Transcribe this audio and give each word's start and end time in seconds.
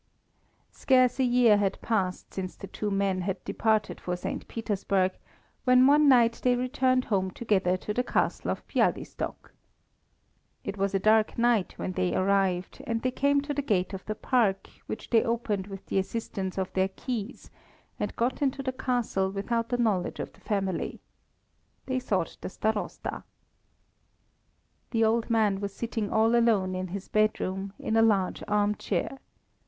Scarce 0.71 1.19
a 1.19 1.23
year 1.23 1.57
had 1.57 1.79
passed 1.79 2.33
since 2.33 2.55
the 2.55 2.65
two 2.65 2.87
young 2.87 2.97
men 2.97 3.21
had 3.21 3.43
departed 3.45 4.01
for 4.01 4.15
St. 4.15 4.47
Petersburg, 4.47 5.11
when 5.63 5.85
one 5.85 6.09
night 6.09 6.39
they 6.43 6.55
returned 6.55 7.05
home 7.05 7.29
together 7.29 7.77
to 7.77 7.93
the 7.93 8.03
Castle 8.03 8.49
of 8.49 8.67
Bialystok. 8.67 9.51
It 10.63 10.75
was 10.75 10.95
a 10.95 10.99
dark 10.99 11.37
night 11.37 11.73
when 11.77 11.91
they 11.91 12.15
arrived, 12.15 12.83
and 12.87 13.03
they 13.03 13.11
came 13.11 13.41
to 13.41 13.53
the 13.53 13.61
gate 13.61 13.93
of 13.93 14.03
the 14.07 14.15
park, 14.15 14.69
which 14.87 15.11
they 15.11 15.21
opened 15.23 15.67
with 15.67 15.85
the 15.85 15.99
assistance 15.99 16.57
of 16.57 16.73
their 16.73 16.87
keys 16.87 17.51
and 17.99 18.15
got 18.15 18.41
into 18.41 18.63
the 18.63 18.73
Castle 18.73 19.29
without 19.29 19.69
the 19.69 19.77
knowledge 19.77 20.19
of 20.19 20.33
the 20.33 20.41
family. 20.41 20.99
They 21.85 21.99
sought 21.99 22.37
the 22.41 22.49
Starosta. 22.49 23.21
The 24.89 25.05
old 25.05 25.29
man 25.29 25.59
was 25.59 25.75
sitting 25.75 26.09
all 26.09 26.35
alone 26.35 26.73
in 26.73 26.87
his 26.87 27.07
bedroom, 27.07 27.73
in 27.77 27.95
a 27.95 28.01
large 28.01 28.41
armchair. 28.47 29.19